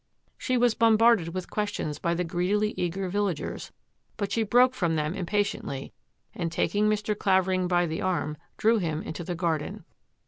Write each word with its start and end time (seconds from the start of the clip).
She 0.35 0.57
was 0.57 0.73
bombarded 0.73 1.27
with 1.29 1.51
questions 1.51 1.99
by 1.99 2.15
the 2.15 2.23
greedily 2.23 2.73
eager 2.75 3.07
villagers, 3.07 3.71
but 4.17 4.31
she 4.31 4.41
broke 4.41 4.73
from 4.73 4.95
them 4.95 5.13
impa 5.13 5.41
tiently, 5.43 5.91
and 6.33 6.51
taking 6.51 6.89
Mr. 6.89 7.15
Clavering 7.15 7.67
by 7.67 7.85
the 7.85 8.01
arm, 8.01 8.35
drew 8.57 8.79
him 8.79 9.03
into 9.03 9.23
the 9.23 9.35
garden. 9.35 9.85